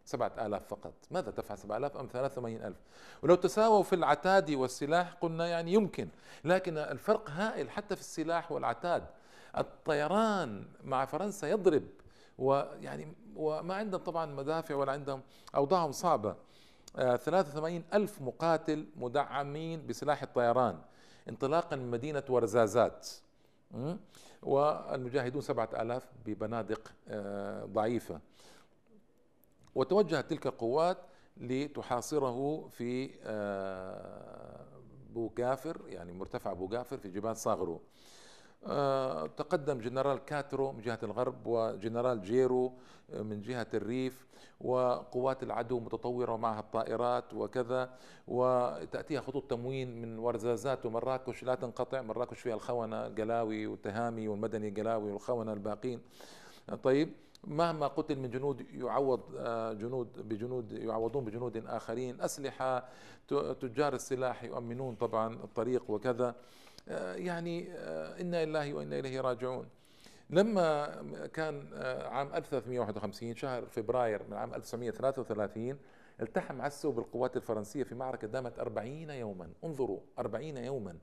سبعة 0.05 0.33
آلاف 0.39 0.67
فقط. 0.69 0.93
ماذا 1.11 1.31
تفعل 1.31 1.59
سبعة 1.59 1.77
آلاف 1.77 1.97
أم 1.97 2.09
ثلاثة 2.13 2.33
وثمانين 2.35 2.63
ألف؟ 2.65 2.77
ولو 3.23 3.35
تساووا 3.35 3.83
في 3.83 3.95
العتاد 3.95 4.51
والسلاح 4.51 5.13
قلنا 5.13 5.47
يعني 5.47 5.73
يمكن 5.73 6.09
لكن 6.45 6.79
الفرق 6.79 7.31
هائل 7.31 7.71
حتى 7.71 7.97
في 7.97 8.01
السلاح 8.01 8.53
والعتاد. 8.53 9.07
الطيران 9.59 10.65
مع 10.85 11.05
فرنسا 11.05 11.49
يضرب 11.49 11.83
ويعني 12.39 13.15
وما 13.37 13.75
عندهم 13.75 14.01
طبعا 14.01 14.27
مدافع 14.27 14.75
ولا 14.75 14.93
عندهم 14.93 15.21
أوضاعهم 15.57 15.93
صعبة. 15.93 16.37
83 16.95 17.85
آه، 17.93 17.97
ألف 17.97 18.23
مقاتل 18.23 18.87
مدعمين 18.97 19.87
بسلاح 19.87 20.23
الطيران 20.23 20.79
انطلاقا 21.29 21.77
من 21.77 21.91
مدينة 21.91 22.23
ورزازات. 22.29 23.09
والمجاهدون 24.43 25.43
سبعة 25.43 25.69
آلاف 25.75 26.09
ببنادق 26.27 26.93
آه، 27.09 27.65
ضعيفة. 27.65 28.21
وتوجهت 29.75 30.31
تلك 30.31 30.47
القوات 30.47 30.99
لتحاصره 31.37 32.69
في 32.69 33.11
آه، 33.25 34.67
بوغافر 35.15 35.81
يعني 35.87 36.13
مرتفع 36.13 36.53
بوغافر 36.53 36.99
في 36.99 37.09
جبال 37.09 37.37
صاغرو. 37.37 37.81
آه، 38.67 39.27
تقدم 39.27 39.79
جنرال 39.79 40.25
كاترو 40.25 40.73
من 40.73 40.81
جهة 40.81 40.99
الغرب 41.03 41.47
وجنرال 41.47 42.23
جيرو 42.23 42.73
من 43.13 43.43
جهة 43.43 43.67
الريف 43.75 44.27
وقوات 44.61 45.43
العدو 45.43 45.81
متطورة 45.81 46.33
ومعها 46.33 46.61
الطائرات 46.61 47.35
وكذا. 47.35 47.91
وتأتيها 48.29 49.21
خطوط 49.21 49.51
تموين 49.51 50.03
من 50.03 50.19
ورزازات 50.19 50.87
ومراكش 50.87 51.43
لا 51.45 51.55
تنقطع. 51.55 52.03
مراكش 52.03 52.41
فيها 52.41 52.55
الخونة 52.55 53.05
قلاوي 53.05 53.67
والتهامي 53.67 54.29
والمدني 54.29 54.71
قلاوي 54.71 55.13
والخونة 55.13 55.53
الباقين. 55.53 56.01
طيب 56.83 57.13
مهما 57.47 57.87
قتل 57.87 58.19
من 58.19 58.31
جنود 58.31 58.67
يعوض 58.75 59.21
آه، 59.37 59.73
جنود 59.73 60.29
بجنود 60.29 60.73
يعوضون 60.73 61.25
بجنود 61.25 61.67
آخرين. 61.67 62.21
أسلحة 62.21 62.89
تجار 63.61 63.95
السلاح 63.95 64.45
يؤمنون 64.45 64.95
طبعا 64.95 65.35
الطريق 65.35 65.91
وكذا. 65.91 66.35
آه، 66.89 67.15
يعني 67.15 67.73
آه، 67.73 68.21
إنا 68.21 68.45
لله 68.45 68.75
وإنا 68.75 68.99
إليه 68.99 69.21
راجعون. 69.21 69.67
لما 70.31 70.87
كان 71.35 71.69
عام 72.07 72.35
1351 72.35 73.37
شهر 73.37 73.67
فبراير 73.67 74.23
من 74.29 74.37
عام 74.37 74.55
1933 74.55 75.79
التحم 76.21 76.63
عسو 76.63 76.93
بالقوات 76.93 77.37
الفرنسية 77.37 77.83
في 77.83 77.95
معركة 77.95 78.27
دامت 78.29 78.59
40 78.59 79.11
يوما. 79.11 79.49
انظروا 79.65 80.01
40 80.19 80.57
يوما. 80.57 80.97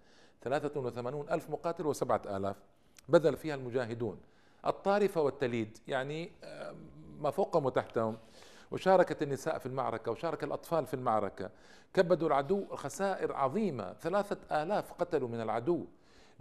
83 0.44 1.30
ألف 1.30 1.50
مقاتل 1.50 1.88
وسبعة 1.88 2.22
آلاف. 2.38 2.56
بذل 3.10 3.38
فيها 3.38 3.56
المجاهدون. 3.56 4.20
الطارفة 4.66 5.22
والتليد 5.22 5.78
يعني 5.88 6.32
ما 7.20 7.32
فوقهم 7.32 7.66
وتحتهم. 7.66 8.18
وشاركت 8.72 9.24
النساء 9.24 9.58
في 9.58 9.66
المعركة 9.66 10.12
وشارك 10.12 10.44
الأطفال 10.44 10.86
في 10.86 10.94
المعركة. 10.94 11.50
كبدوا 11.94 12.28
العدو 12.28 12.76
خسائر 12.76 13.34
عظيمة. 13.34 13.94
ثلاثة 13.94 14.64
آلاف 14.64 14.94
قتلوا 14.94 15.30
من 15.30 15.42
العدو. 15.42 15.86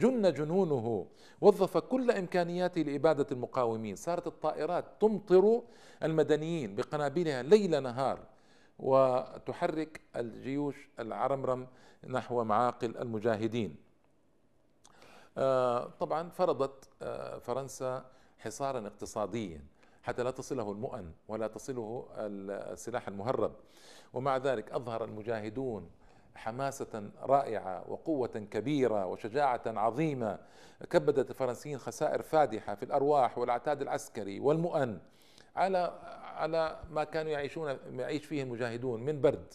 جن 0.01 0.33
جنونه. 0.33 1.07
وظف 1.41 1.79
كل 1.79 2.11
إمكانياته 2.11 2.83
لإبادة 2.83 3.27
المقاومين. 3.33 3.97
صارت 3.97 4.27
الطائرات 4.27 4.85
تمطر 5.01 5.63
المدنيين 6.03 6.77
بقنابلها 6.77 7.43
ليل 7.43 7.83
نهار. 7.83 8.19
وتحرك 8.79 10.01
الجيوش 10.17 10.89
العرمرم 10.99 11.67
نحو 12.07 12.45
معاقل 12.45 12.97
المجاهدين. 12.97 13.71
آه، 13.71 13.88
طبعا 16.01 16.31
فرضت 16.31 16.89
آه، 17.03 17.39
فرنسا 17.39 18.05
حصارا 18.39 18.87
اقتصاديا 18.87 19.65
حتى 20.03 20.23
لا 20.23 20.31
تصله 20.31 20.73
المؤن 20.73 21.13
ولا 21.29 21.47
تصله 21.47 22.09
السلاح 22.17 23.09
المهرب. 23.09 23.53
ومع 24.13 24.37
ذلك 24.37 24.73
أظهر 24.73 25.05
المجاهدون 25.05 25.91
حماسة 26.35 27.11
رائعة 27.23 27.91
وقوة 27.91 28.29
كبيرة 28.29 29.07
وشجاعة 29.07 29.63
عظيمة. 29.67 30.39
كبدت 30.91 31.31
الفرنسيين 31.31 31.79
خسائر 31.79 32.23
فادحة 32.23 32.75
في 32.75 32.85
الأرواح 32.85 33.39
والعتاد 33.39 33.83
العسكري 33.83 34.41
والمؤن 34.41 34.99
على 35.57 35.99
على 36.23 36.81
ما 36.91 37.05
كانوا 37.05 37.33
يعيشون 37.33 37.79
يعيش 37.93 38.27
فيه 38.27 38.43
المجاهدون 38.43 39.05
من 39.05 39.21
برد 39.21 39.55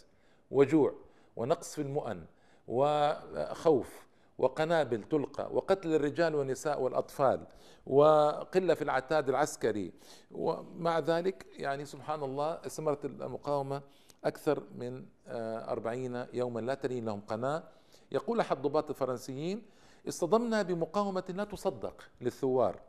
وجوع 0.52 0.94
ونقص 1.36 1.76
في 1.76 1.82
المؤن 1.82 2.26
وخوف 2.68 4.08
وقنابل 4.44 5.04
تلقى 5.04 5.50
وقتل 5.54 5.96
الرجال 5.96 6.36
والنساء 6.36 6.82
والأطفال 6.82 7.48
وقلة 7.88 8.74
في 8.74 8.82
العتاد 8.82 9.30
العسكري. 9.30 9.94
ومع 10.32 11.00
ذلك 11.00 11.46
يعني 11.58 11.86
سبحان 11.86 12.24
الله 12.24 12.60
استمرت 12.66 13.06
المقاومة 13.06 13.82
أكثر 14.24 14.64
من 14.76 15.06
آه، 15.28 15.72
أربعين 15.72 16.26
يوما 16.34 16.60
لا 16.60 16.74
تلين 16.74 17.06
لهم 17.06 17.22
قناة. 17.22 17.64
يقول 18.12 18.40
أحد 18.40 18.56
الضباط 18.58 18.90
الفرنسيين 18.90 19.62
اصطدمنا 20.08 20.62
بمقاومة 20.62 21.24
لا 21.30 21.44
تصدق 21.44 22.04
للثوار. 22.22 22.80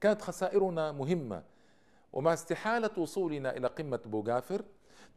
كانت 0.00 0.22
خسائرنا 0.22 0.92
مهمة. 0.92 1.42
ومع 2.12 2.32
استحالة 2.32 2.90
وصولنا 2.98 3.56
إلى 3.56 3.66
قمة 3.66 4.00
بوغافر 4.06 4.64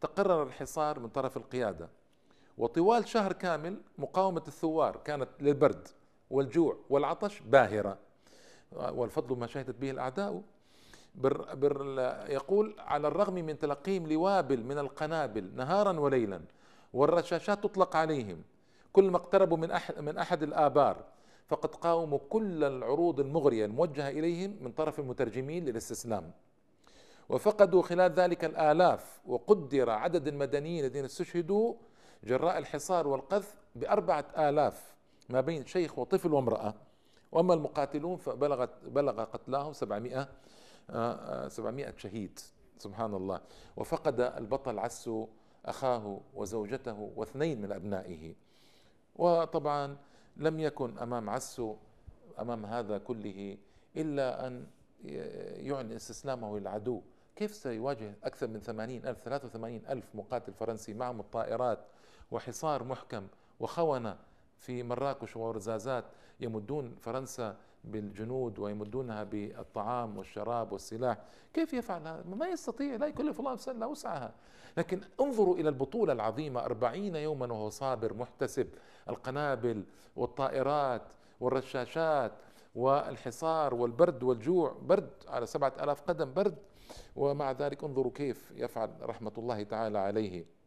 تقرر 0.00 0.42
الحصار 0.42 1.00
من 1.00 1.08
طرف 1.08 1.36
القيادة. 1.36 1.88
وطوال 2.58 3.08
شهر 3.08 3.32
كامل 3.32 3.76
مقاومة 3.98 4.42
الثوار 4.48 4.96
كانت 4.96 5.28
للبرد 5.40 5.88
والجوع 6.30 6.76
والعطش 6.90 7.40
باهرة. 7.40 7.98
والفضل 8.72 9.36
ما 9.36 9.46
شهدت 9.46 9.76
به 9.80 9.90
الأعداء. 9.90 10.42
بر 11.14 11.54
بر 11.54 11.98
يقول 12.28 12.74
على 12.78 13.08
الرغم 13.08 13.34
من 13.34 13.58
تلقيهم 13.58 14.06
لوابل 14.06 14.64
من 14.64 14.78
القنابل 14.78 15.50
نهارا 15.56 16.00
وليلا 16.00 16.40
والرشاشات 16.92 17.62
تطلق 17.64 17.96
عليهم 17.96 18.42
كل 18.92 19.10
ما 19.10 19.16
اقتربوا 19.16 19.56
من 19.56 19.70
أحد, 19.70 19.98
من 20.00 20.18
أحد 20.18 20.42
الآبار 20.42 21.04
فقد 21.48 21.74
قاوموا 21.74 22.18
كل 22.28 22.64
العروض 22.64 23.20
المغرية 23.20 23.64
الموجهة 23.64 24.08
إليهم 24.10 24.56
من 24.60 24.72
طرف 24.72 24.98
المترجمين 24.98 25.64
للاستسلام. 25.64 26.30
وفقدوا 27.28 27.82
خلال 27.82 28.12
ذلك 28.12 28.44
الآلاف 28.44 29.20
وقدر 29.26 29.90
عدد 29.90 30.28
المدنيين 30.28 30.84
الذين 30.84 31.04
استشهدوا 31.04 31.74
جراء 32.24 32.58
الحصار 32.58 33.08
والقذف 33.08 33.54
بأربعة 33.74 34.24
آلاف 34.38 34.94
ما 35.28 35.40
بين 35.40 35.66
شيخ 35.66 35.98
وطفل 35.98 36.32
وامرأة. 36.32 36.74
وأما 37.32 37.54
المقاتلون 37.54 38.16
فبلغت 38.16 38.70
بلغ 38.84 39.24
قتلاهم 39.24 39.72
700 39.72 40.28
700 41.48 41.94
شهيد. 41.96 42.38
سبحان 42.78 43.14
الله. 43.14 43.40
وفقد 43.76 44.20
البطل 44.20 44.78
عسو 44.78 45.26
أخاه 45.66 46.20
وزوجته 46.34 47.10
واثنين 47.16 47.62
من 47.62 47.72
أبنائه. 47.72 48.34
وطبعا 49.16 49.96
لم 50.36 50.60
يكن 50.60 50.98
أمام 50.98 51.30
عسو 51.30 51.76
أمام 52.40 52.66
هذا 52.66 52.98
كله 52.98 53.56
إلا 53.96 54.46
أن 54.46 54.66
يعلن 55.68 55.92
استسلامه 55.92 56.58
للعدو. 56.58 57.02
كيف 57.36 57.54
سيواجه 57.54 58.14
أكثر 58.24 58.46
من 58.46 58.60
ثمانين 58.60 59.06
ألف 59.06 59.18
ثلاثة 59.24 59.46
وثمانين 59.46 59.86
ألف 59.86 60.04
مقاتل 60.14 60.52
فرنسي 60.52 60.94
معهم 60.94 61.20
الطائرات 61.20 61.78
وحصار 62.30 62.84
محكم 62.84 63.26
وخونة 63.60 64.16
في 64.58 64.82
مراكش 64.82 65.36
ورزازات 65.36 66.04
يمدون 66.40 66.96
فرنسا 67.00 67.56
بالجنود 67.84 68.58
ويمدونها 68.58 69.24
بالطعام 69.24 70.18
والشراب 70.18 70.72
والسلاح. 70.72 71.18
كيف 71.54 71.72
يفعل 71.72 72.00
هذا؟ 72.00 72.24
ما 72.36 72.46
يستطيع 72.46 72.96
لا 72.96 73.06
يكلف 73.06 73.38
الله 73.40 73.52
نفسا 73.52 73.72
لا 73.72 73.86
وسعها. 73.86 74.32
لكن 74.76 75.00
انظروا 75.20 75.56
إلى 75.56 75.68
البطولة 75.68 76.12
العظيمة 76.12 76.64
أربعين 76.64 77.16
يوما 77.16 77.52
وهو 77.52 77.70
صابر 77.70 78.14
محتسب. 78.14 78.68
القنابل 79.08 79.84
والطائرات 80.16 81.02
والرشاشات 81.40 82.32
والحصار 82.74 83.74
والبرد 83.74 84.22
والجوع 84.22 84.76
برد 84.82 85.10
على 85.28 85.46
سبعة 85.46 85.72
ألاف 85.80 86.02
قدم 86.02 86.32
برد. 86.32 86.58
ومع 87.16 87.52
ذلك 87.52 87.84
انظروا 87.84 88.12
كيف 88.12 88.52
يفعل 88.56 88.90
رحمة 89.02 89.32
الله 89.38 89.62
تعالى 89.62 89.98
عليه. 89.98 90.57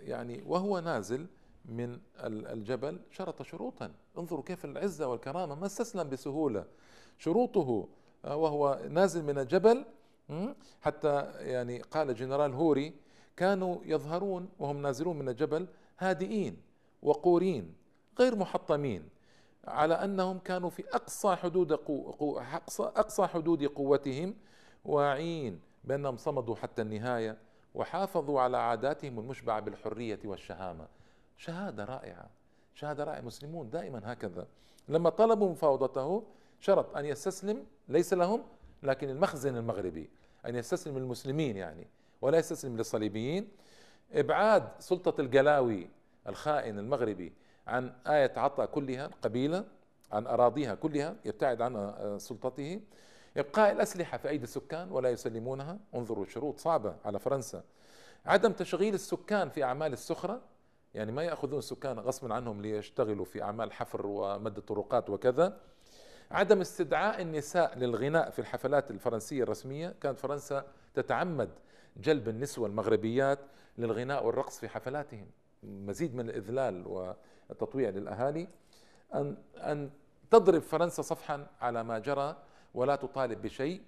يعني 0.00 0.42
وهو 0.46 0.78
نازل 0.78 1.26
من 1.64 1.98
الجبل 2.24 3.00
شرط 3.10 3.42
شروطا. 3.42 3.92
انظروا 4.18 4.42
كيف 4.42 4.64
العزة 4.64 5.08
والكرامة 5.08 5.54
ما 5.54 5.66
استسلم 5.66 6.10
بسهولة. 6.10 6.64
شروطه 7.18 7.88
آه، 8.24 8.36
وهو 8.36 8.80
نازل 8.90 9.22
من 9.24 9.38
الجبل 9.38 9.84
حتى 10.80 11.32
يعني 11.38 11.82
قال 11.82 12.14
جنرال 12.14 12.54
هوري 12.54 12.94
كانوا 13.36 13.78
يظهرون 13.84 14.48
وهم 14.58 14.82
نازلون 14.82 15.18
من 15.18 15.28
الجبل 15.28 15.66
هادئين 15.98 16.62
وقورين 17.02 17.74
غير 18.18 18.36
محطمين 18.36 19.08
على 19.64 19.94
أنهم 19.94 20.38
كانوا 20.38 20.70
في 20.70 20.84
أقصى 20.88 21.36
حدود 21.36 21.72
قو 21.72 22.40
أقصى 22.80 23.26
حدود 23.26 23.64
قوتهم 23.64 24.34
واعين. 24.84 25.60
بأنهم 25.86 26.16
صمدوا 26.16 26.56
حتى 26.56 26.82
النهاية 26.82 27.38
وحافظوا 27.74 28.40
على 28.40 28.56
عاداتهم 28.56 29.18
المشبعة 29.18 29.60
بالحرية 29.60 30.18
والشهامة. 30.24 30.86
شهادة 31.36 31.84
رائعة. 31.84 32.30
شهادة 32.74 33.04
رائعة. 33.04 33.18
المسلمون 33.18 33.70
دائما 33.70 34.12
هكذا. 34.12 34.46
لما 34.88 35.10
طلبوا 35.10 35.50
مفاوضته 35.50 36.22
شرط 36.60 36.96
أن 36.96 37.04
يستسلم 37.04 37.66
ليس 37.88 38.12
لهم 38.12 38.42
لكن 38.82 39.10
المخزن 39.10 39.56
المغربي. 39.56 40.10
أن 40.46 40.56
يستسلم 40.56 40.98
للمسلمين 40.98 41.56
يعني 41.56 41.86
ولا 42.22 42.38
يستسلم 42.38 42.76
للصليبيين. 42.76 43.48
إبعاد 44.12 44.68
سلطة 44.78 45.20
القلاوي 45.20 45.88
الخائن 46.28 46.78
المغربي 46.78 47.32
عن 47.66 47.92
آية 48.06 48.32
عطا 48.36 48.64
كلها 48.64 49.06
القبيلة 49.06 49.64
عن 50.12 50.26
أراضيها 50.26 50.74
كلها 50.74 51.16
يبتعد 51.24 51.62
عن 51.62 51.76
آه، 51.76 52.18
سلطته. 52.18 52.80
إبقاء 53.36 53.72
الأسلحة 53.72 54.18
في 54.18 54.28
أيدي 54.28 54.44
السكان 54.44 54.90
ولا 54.92 55.10
يسلمونها؟ 55.10 55.78
انظروا 55.94 56.24
شروط 56.24 56.58
صعبة 56.58 56.96
على 57.04 57.18
فرنسا. 57.18 57.64
عدم 58.26 58.52
تشغيل 58.52 58.94
السكان 58.94 59.48
في 59.48 59.64
أعمال 59.64 59.92
السخرة 59.92 60.40
يعني 60.94 61.12
ما 61.12 61.22
يأخذون 61.22 61.58
السكان 61.58 61.98
غصبا 61.98 62.34
عنهم 62.34 62.62
ليشتغلوا 62.62 63.24
في 63.24 63.42
أعمال 63.42 63.72
حفر 63.72 64.06
ومد 64.06 64.56
الطرقات 64.56 65.10
وكذا. 65.10 65.60
عدم 66.30 66.60
استدعاء 66.60 67.22
النساء 67.22 67.78
للغناء 67.78 68.30
في 68.30 68.38
الحفلات 68.38 68.90
الفرنسية 68.90 69.42
الرسمية. 69.42 69.94
كانت 70.00 70.18
فرنسا 70.18 70.66
تتعمد 70.94 71.50
جلب 71.96 72.28
النسوة 72.28 72.66
المغربيات 72.66 73.38
للغناء 73.78 74.26
والرقص 74.26 74.58
في 74.58 74.68
حفلاتهم. 74.68 75.26
مزيد 75.62 76.14
من 76.14 76.28
الإذلال 76.30 76.86
والتطويع 76.86 77.88
للأهالي. 77.90 78.48
أن 79.14 79.36
أن 79.56 79.90
تضرب 80.30 80.62
فرنسا 80.62 81.02
صفحا 81.02 81.46
على 81.60 81.84
ما 81.84 81.98
جرى 81.98 82.36
ولا 82.76 82.96
تطالب 82.96 83.42
بشيء. 83.42 83.82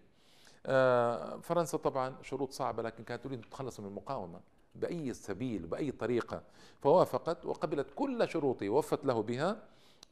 آه، 0.67 1.37
فرنسا 1.37 1.79
طبعا 1.79 2.15
شروط 2.23 2.53
صعبة 2.53 2.83
لكن 2.83 3.05
كانت 3.05 3.25
تريد 3.25 3.39
أن 3.39 3.45
تتخلص 3.45 3.81
من 3.81 3.87
المقاومة 3.87 4.41
بأي 4.75 5.15
سبيل 5.15 5.67
بأي 5.67 5.91
طريقة. 5.93 6.43
فوافقت 6.83 7.47
وقبلت 7.47 7.87
كل 7.95 8.29
شروطه 8.29 8.69
وفت 8.69 9.05
له 9.05 9.23
بها 9.23 9.63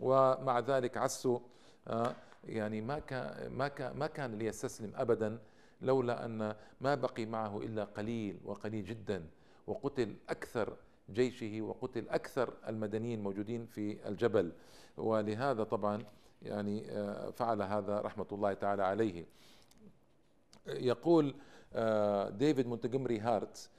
ومع 0.01 0.59
ذلك 0.59 0.97
عسو 0.97 1.41
آه، 1.89 2.15
يعني 2.45 2.81
ما 2.81 2.99
كان 2.99 3.53
ما 3.53 3.69
كان 3.69 3.97
ما 3.97 4.07
كان 4.07 4.35
ليستسلم 4.39 4.93
ابدا 4.97 5.39
لولا 5.83 6.25
أن 6.25 6.55
ما 6.81 6.95
بقي 6.95 7.27
معه 7.27 7.59
إلا 7.59 7.85
قليل 7.85 8.39
وقليل 8.45 8.85
جدا. 8.85 9.27
وقتل 9.67 10.15
أكثر 10.29 10.77
جيشه 11.13 11.61
وقتل 11.63 12.09
أكثر 12.09 12.53
المدنيين 12.69 13.23
موجودين 13.23 13.67
في 13.67 14.09
الجبل. 14.09 14.53
ولهذا 14.97 15.65
طبعا 15.65 16.05
يعني 16.43 16.91
آه، 16.91 17.31
فعل 17.31 17.63
هذا 17.63 18.01
رحمة 18.01 18.27
الله 18.33 18.53
تعالى 18.53 18.83
عليه. 18.83 19.27
يقول 20.67 21.35
آه، 21.75 22.31
ديفيد 22.31 22.67
مونتجمري 22.67 23.19
هارت 23.19 23.71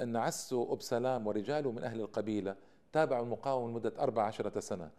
أن 0.00 0.16
عسو 0.16 0.72
أبسلام 0.72 1.26
ورجاله 1.26 1.72
من 1.72 1.84
أهل 1.84 2.00
القبيلة 2.00 2.56
تابعوا 2.92 3.24
المقاومة 3.24 3.70
لمدة 3.70 3.92
أربع 3.98 4.22
عشرة 4.22 4.60
سنة 4.60 4.90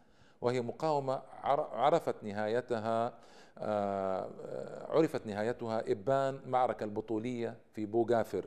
وهي 0.41 0.61
مقاومة 0.61 1.21
عرفت 1.73 2.23
نهايتها 2.23 3.13
آه، 3.57 4.29
عرفت 4.89 5.27
نهايتها 5.27 5.91
إبان 5.91 6.39
معركة 6.45 6.83
البطولية 6.83 7.57
في 7.73 7.85
بوغافر 7.85 8.45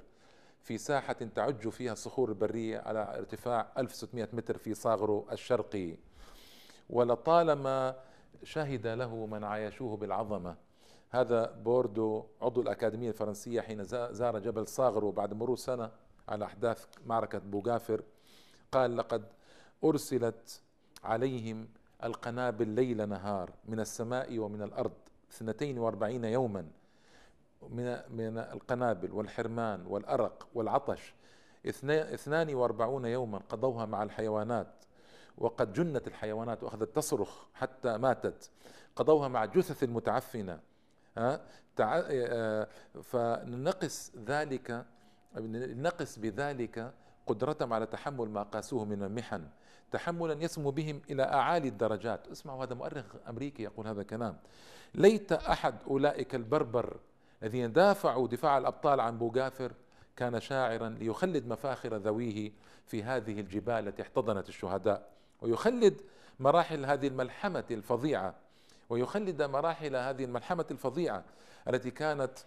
في 0.63 0.79
ساحة 0.79 1.13
تعج 1.13 1.69
فيها 1.69 1.93
الصخور 1.93 2.29
البرية 2.29 2.79
على 2.79 3.19
ارتفاع 3.19 3.67
1600 3.79 4.29
متر 4.33 4.59
في 4.59 4.75
صاغرو 4.75 5.27
الشرقي. 5.33 5.97
ولطالما 6.91 7.95
شهد 8.43 8.87
له 8.87 9.27
من 9.27 9.45
عايشوه 9.45 9.97
بالعظمة. 9.97 10.57
هذا 11.11 11.51
بوردو 11.51 12.25
عضو 12.43 12.61
الأكاديمية 12.63 13.09
الفرنسية 13.09 13.61
حين 13.61 13.85
زار 13.85 14.39
جبل 14.39 14.67
صاغرو 14.67 15.11
بعد 15.11 15.35
مرور 15.35 15.57
سنة 15.57 15.91
على 16.29 16.45
أحداث 16.45 16.87
معركة 17.07 17.39
بوغافر. 17.39 18.03
قال 18.73 18.97
لقد 18.97 19.25
أرسلت 19.85 20.61
عليهم 21.05 21.69
القنابل 22.05 22.69
ليل 22.69 23.09
نهار 23.09 23.51
من 23.65 23.81
السماء 23.81 24.39
ومن 24.39 24.63
الأرض 24.63 24.93
42 25.31 26.25
يوما 26.25 26.67
من 27.69 28.01
من 28.11 28.39
القنابل 28.39 29.13
والحرمان 29.13 29.87
والأرق 29.87 30.49
والعطش. 30.55 31.15
42 31.67 33.05
يوما 33.05 33.39
قضوها 33.39 33.87
مع 33.87 34.03
الحيوانات 34.03 34.85
وقد 35.41 35.73
جنت 35.73 36.07
الحيوانات 36.07 36.63
وأخذت 36.63 36.97
تصرخ 36.97 37.45
حتى 37.55 37.99
ماتت. 37.99 38.51
قضوها 38.97 39.29
مع 39.29 39.45
جثث 39.45 39.83
المتعفنة. 39.83 40.61
آه، 41.19 41.41
فنقص 43.03 44.13
ذلك 44.27 44.87
نقص 45.37 46.19
بذلك 46.19 46.93
قدرتهم 47.27 47.73
على 47.73 47.87
تحمل 47.87 48.29
ما 48.29 48.43
قاسوه 48.43 48.85
من 48.85 49.03
المحن. 49.03 49.49
تحملا 49.91 50.45
يسمو 50.45 50.71
بهم 50.71 51.03
إلى 51.11 51.23
أعالي 51.23 51.69
الدرجات. 51.69 52.29
اسمعوا 52.29 52.65
هذا 52.65 52.75
مؤرخ 52.75 53.05
أمريكي 53.29 53.63
يقول 53.63 53.87
هذا 53.87 54.01
الكلام. 54.01 54.37
ليت 54.95 55.33
أحد 55.33 55.75
أولئك 55.87 56.35
البربر 56.35 56.97
الذين 57.43 57.73
دافعوا 57.73 58.29
دفاع 58.29 58.59
الأبطال 58.59 59.01
عن 59.01 59.19
بوغافر 59.19 59.73
كان 60.17 60.41
شاعرا 60.41 60.89
ليخلد 60.89 61.47
مفاخر 61.47 61.97
ذويه 61.97 62.53
في 62.87 63.03
هذه 63.03 63.41
الجبال 63.41 63.89
التي 63.89 64.03
احتضنت 64.03 64.49
الشهداء. 64.49 65.20
ويخلد 65.43 66.01
مراحل 66.41 66.85
هذه 66.85 67.07
الملحمة 67.07 67.65
الفظيعة 67.71 68.35
ويخلد 68.91 69.43
مراحل 69.43 69.97
هذه 69.97 70.25
الملحمة 70.25 70.67
الفظيعة 70.71 71.25
التي 71.69 71.91
كانت 71.91 72.39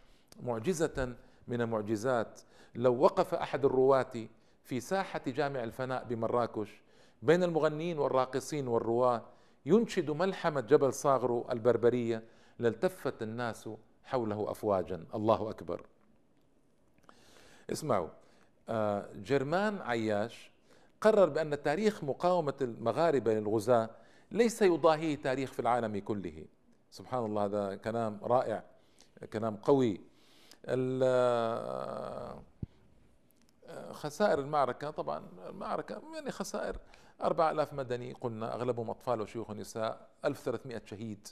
معجزة 0.43 1.15
من 1.47 1.61
المعجزات. 1.61 2.41
لو 2.75 2.95
وقف 2.95 3.33
أحد 3.33 3.65
الرواة 3.65 4.27
في 4.63 4.79
ساحة 4.79 5.21
جامع 5.27 5.63
الفناء 5.63 6.03
بمراكش 6.03 6.81
بين 7.21 7.43
المغنيين 7.43 7.99
والراقصين 7.99 8.67
والرواة 8.67 9.21
ينشد 9.65 10.11
ملحمة 10.11 10.61
جبل 10.61 10.93
صاغرو 10.93 11.47
البربرية 11.51 12.23
لالتفت 12.59 13.21
الناس 13.21 13.69
حوله 14.03 14.51
افواجا. 14.51 15.05
الله 15.15 15.49
أكبر. 15.49 15.85
اسمعوا 17.71 18.09
آه، 18.69 19.05
جرمان 19.15 19.81
عياش 19.81 20.51
قرر 21.03 21.29
بأن 21.29 21.61
تاريخ 21.63 22.03
مقاومة 22.03 22.53
المغاربة 22.61 23.33
للغزاة 23.33 23.89
ليس 24.31 24.61
يضاهيه 24.61 25.15
تاريخ 25.15 25.51
في 25.51 25.59
العالم 25.59 25.99
كله. 25.99 26.45
سبحان 26.91 27.25
الله 27.25 27.45
هذا 27.45 27.75
كلام 27.75 28.19
رائع 28.23 28.63
كلام 29.33 29.55
قوي. 29.55 30.01
خسائر 33.91 34.39
المعركة 34.39 34.89
طبعا 34.89 35.23
المعركة 35.49 36.01
يعني 36.13 36.31
خسائر 36.31 36.77
4000 37.21 37.73
مدني 37.73 38.13
قلنا 38.13 38.55
أغلبهم 38.55 38.89
أطفال 38.89 39.21
وشيوخ 39.21 39.49
ونساء 39.49 40.09
1300 40.25 40.81
شهيد 40.85 41.27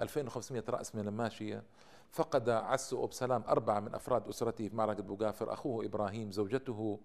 2500 0.00 0.64
رأس 0.68 0.94
من 0.94 1.08
الماشية. 1.08 1.62
فقد 2.10 2.48
عسو 2.48 3.04
أبسلام 3.04 3.44
أربعة 3.48 3.80
من 3.80 3.94
أفراد 3.94 4.28
أسرته 4.28 4.68
في 4.68 4.76
معركة 4.76 5.02
بوغافر 5.02 5.52
أخوه 5.52 5.84
إبراهيم 5.84 6.32
زوجته 6.32 7.00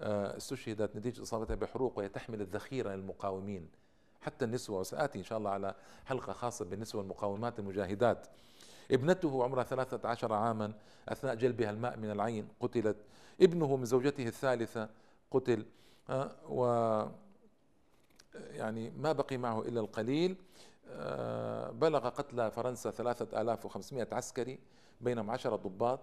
استشهدت 0.00 0.96
نتيجة 0.96 1.22
إصابتها 1.22 1.54
بحروق 1.54 1.98
وهي 1.98 2.08
تحمل 2.08 2.40
الذخيرة 2.40 2.94
للمقاومين 2.94 3.68
حتى 4.20 4.44
النسوة 4.44 4.80
وسآتي 4.80 5.18
إن 5.18 5.24
شاء 5.24 5.38
الله 5.38 5.50
على 5.50 5.74
حلقة 6.06 6.32
خاصة 6.32 6.64
بالنسوة 6.64 7.02
المقاومات 7.02 7.58
المجاهدات. 7.58 8.26
ابنته 8.90 9.44
عمرها 9.44 9.64
ثلاثة 9.64 10.08
عشر 10.08 10.32
عاما 10.32 10.72
أثناء 11.08 11.34
جلبها 11.34 11.70
الماء 11.70 11.96
من 11.96 12.10
العين 12.10 12.48
قتلت. 12.60 12.96
ابنه 13.40 13.76
من 13.76 13.84
زوجته 13.84 14.26
الثالثة 14.26 14.88
قتل. 15.30 15.66
آه، 16.10 16.30
و 16.48 16.64
يعني 18.34 18.90
ما 18.90 19.12
بقي 19.12 19.36
معه 19.36 19.60
إلا 19.60 19.80
القليل. 19.80 20.36
آه، 20.90 21.70
بلغ 21.70 22.08
قتلى 22.08 22.50
فرنسا 22.50 22.90
ثلاثة 22.90 23.40
آلاف 23.40 23.66
وخمسمائة 23.66 24.14
عسكري 24.14 24.58
بينهم 25.00 25.30
عشرة 25.30 25.56
ضباط. 25.56 26.00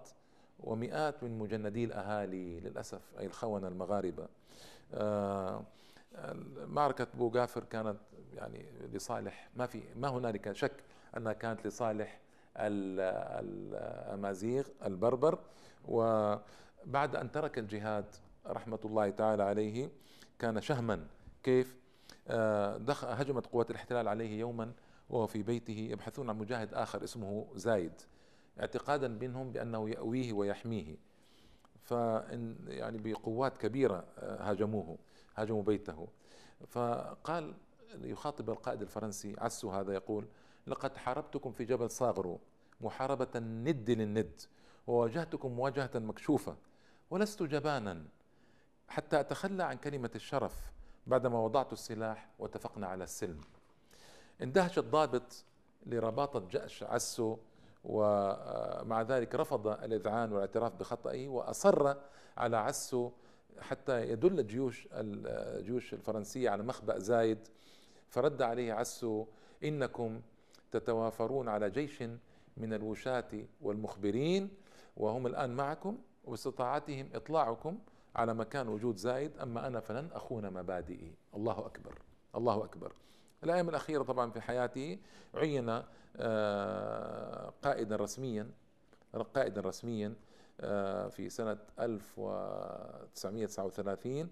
ومئات 0.60 1.22
من 1.24 1.38
مجندي 1.38 1.84
الأهالي 1.84 2.60
للأسف 2.60 3.00
أي 3.18 3.26
الخونة 3.26 3.68
المغاربة. 3.68 4.28
آه، 4.94 5.64
معركة 6.66 7.06
بوغافر 7.14 7.64
كانت 7.64 7.96
يعني 8.34 8.64
لصالح 8.92 9.48
ما 9.56 9.66
في 9.66 9.82
ما 9.96 10.08
هنالك 10.08 10.52
شك 10.52 10.72
أنها 11.16 11.32
كانت 11.32 11.66
لصالح 11.66 12.20
الأمازيغ 13.40 14.68
البربر. 14.84 15.38
وبعد 15.88 17.16
أن 17.16 17.30
ترك 17.32 17.58
الجهاد 17.58 18.04
رحمة 18.46 18.78
الله 18.84 19.10
تعالى 19.10 19.42
عليه 19.42 19.90
كان 20.38 20.60
شهما 20.60 21.06
كيف 21.42 21.76
آه، 22.28 22.76
هجمت 23.02 23.46
قوات 23.46 23.70
الاحتلال 23.70 24.08
عليه 24.08 24.40
يوما 24.40 24.72
وهو 25.10 25.26
في 25.26 25.42
بيته 25.42 25.88
يبحثون 25.90 26.30
عن 26.30 26.38
مجاهد 26.38 26.74
آخر 26.74 27.04
اسمه 27.04 27.46
زايد. 27.54 27.92
اعتقادا 28.60 29.08
منهم 29.08 29.52
بأنه 29.52 29.90
يأويه 29.90 30.32
ويحميه. 30.32 30.96
فإن 31.82 32.56
يعني 32.68 32.98
بقوات 32.98 33.58
كبيرة 33.58 34.04
آه، 34.18 34.50
هاجموه 34.50 34.98
هاجموا 35.36 35.62
بيته. 35.62 36.08
فقال 36.66 37.54
يخاطب 37.94 38.50
القائد 38.50 38.82
الفرنسي 38.82 39.34
عسو 39.38 39.70
هذا 39.70 39.94
يقول 39.94 40.26
لقد 40.66 40.96
حاربتكم 40.96 41.52
في 41.52 41.64
جبل 41.64 41.90
صاغرو 41.90 42.40
محاربة 42.80 43.28
الند 43.36 43.90
للند 43.90 44.40
وواجهتكم 44.86 45.52
مواجهة 45.52 45.90
مكشوفة 45.94 46.56
ولست 47.10 47.42
جبانا 47.42 48.04
حتى 48.88 49.20
أتخلى 49.20 49.62
عن 49.62 49.76
كلمة 49.76 50.10
الشرف 50.14 50.72
بعدما 51.06 51.38
وضعت 51.38 51.72
السلاح 51.72 52.28
واتفقنا 52.38 52.86
على 52.86 53.04
السلم. 53.04 53.40
اندهش 54.42 54.78
الضابط 54.78 55.44
لرباطة 55.86 56.48
جأش 56.50 56.82
عسو 56.82 57.38
ومع 57.86 59.02
ذلك 59.02 59.34
رفض 59.34 59.66
الإذعان 59.68 60.32
والاعتراف 60.32 60.72
بخطئه 60.76 61.28
وأصر 61.28 61.94
على 62.36 62.56
عسو 62.56 63.10
حتى 63.60 64.10
يدل 64.10 64.40
الجيوش 64.40 64.88
الجيوش 64.92 65.94
الفرنسية 65.94 66.50
على 66.50 66.62
مخبأ 66.62 66.98
زايد 66.98 67.38
فرد 68.08 68.42
عليه 68.42 68.72
عسو 68.72 69.26
إنكم 69.64 70.20
تتوافرون 70.72 71.48
على 71.48 71.70
جيش 71.70 72.02
من 72.56 72.72
الوشاة 72.72 73.44
والمخبرين 73.62 74.48
وهم 74.96 75.26
الآن 75.26 75.50
معكم 75.50 75.98
وباستطاعتهم 76.24 77.08
إطلاعكم 77.14 77.78
على 78.16 78.34
مكان 78.34 78.68
وجود 78.68 78.96
زايد 78.96 79.38
أما 79.38 79.66
أنا 79.66 79.80
فلن 79.80 80.08
أخون 80.12 80.50
مبادئي. 80.50 81.14
الله 81.34 81.58
أكبر. 81.66 81.98
الله 82.34 82.64
أكبر. 82.64 82.92
الأيام 83.46 83.68
الأخيرة 83.68 84.02
طبعا 84.02 84.30
في 84.30 84.40
حياتي 84.40 84.98
عين 85.34 85.82
آه، 86.16 87.52
قائدا 87.62 87.96
رسميا 87.96 88.50
قائدا 89.34 89.60
رسميا 89.60 90.14
آه، 90.60 91.08
في 91.08 91.30
سنة 91.30 91.58
1939 91.80 94.30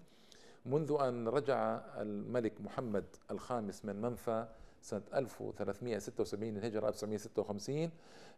منذ 0.65 0.97
أن 1.01 1.27
رجع 1.27 1.81
الملك 1.97 2.61
محمد 2.61 3.05
الخامس 3.31 3.85
من 3.85 4.01
منفى 4.01 4.47
سنة 4.81 5.01
1376 5.13 6.57
الهجرة 6.57 6.89
1956 6.89 7.91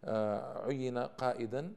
آه، 0.06 0.66
عين 0.66 0.98
قائدا 0.98 1.74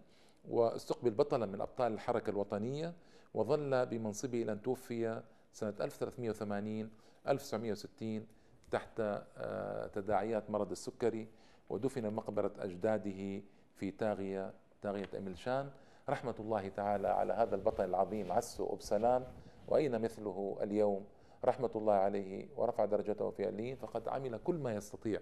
واستقبل 0.49 1.11
بطلا 1.11 1.47
من 1.47 1.61
أبطال 1.61 1.93
الحركة 1.93 2.31
الوطنية 2.31 2.95
وظل 3.35 3.87
بمنصبه 3.87 4.43
إلى 4.43 4.53
أن 4.53 4.63
توفي 4.63 5.23
سنة 5.53 5.75
1380 5.81 6.91
1960 7.29 8.27
تحت 8.71 9.01
آه، 9.01 9.87
تداعيات 9.87 10.51
مرض 10.51 10.71
السكري 10.71 11.29
ودفن 11.71 12.15
مقبرة 12.15 12.53
أجداده 12.59 13.43
في 13.77 13.91
تاغية 13.91 14.53
تاغية 14.83 15.09
أملشان 15.19 15.71
رحمة 16.09 16.35
الله 16.41 16.69
تعالى 16.69 17.09
على 17.09 17.33
هذا 17.33 17.55
البطل 17.55 17.85
العظيم 17.85 18.33
عسو 18.33 18.73
أبسلام 18.75 19.25
وأين 19.69 20.01
مثله 20.01 20.59
اليوم؟ 20.63 21.05
رحمة 21.45 21.71
الله 21.77 21.93
عليه 21.93 22.49
ورفع 22.57 22.85
درجته 22.85 23.31
في 23.31 23.47
عليين 23.47 23.77
فقد 23.77 24.09
عمل 24.09 24.39
كل 24.45 24.55
ما 24.55 24.75
يستطيع 24.75 25.21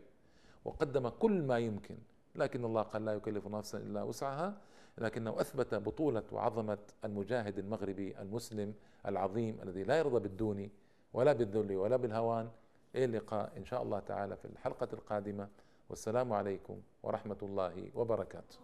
وقدم 0.64 1.08
كل 1.08 1.42
ما 1.42 1.58
يمكن. 1.58 1.98
لكن 2.34 2.64
الله 2.64 2.82
قال 2.82 3.04
لا 3.04 3.12
يكلف 3.12 3.46
نفسا 3.46 3.78
إلا 3.78 4.02
وسعها. 4.02 4.54
لكنه 4.98 5.40
أثبت 5.40 5.74
بطولة 5.74 6.22
وعظمة 6.32 6.78
المجاهد 7.04 7.58
المغربي 7.58 8.18
المسلم 8.18 8.74
العظيم 9.06 9.58
الذي 9.62 9.82
لا 9.82 9.98
يرضى 9.98 10.20
بالدون 10.20 10.70
ولا 11.12 11.32
بالذل 11.32 11.76
ولا 11.76 11.96
بالهوان. 11.96 12.48
إلى 12.94 13.04
اللقاء 13.04 13.52
إن 13.56 13.64
شاء 13.64 13.82
الله 13.82 13.98
تعالى 13.98 14.36
في 14.36 14.44
الحلقة 14.44 14.88
القادمة. 14.92 15.48
والسلام 15.88 16.32
عليكم 16.32 16.80
ورحمة 17.02 17.36
الله 17.42 17.90
وبركاته. 17.94 18.56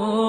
Oh 0.00 0.27